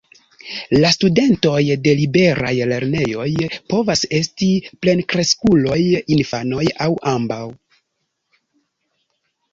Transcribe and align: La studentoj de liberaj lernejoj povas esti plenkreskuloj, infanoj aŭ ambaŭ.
La 0.83 0.89
studentoj 0.93 1.59
de 1.87 1.93
liberaj 1.99 2.53
lernejoj 2.71 3.27
povas 3.73 4.03
esti 4.21 4.49
plenkreskuloj, 4.87 5.79
infanoj 6.19 6.67
aŭ 6.87 6.91
ambaŭ. 7.15 7.43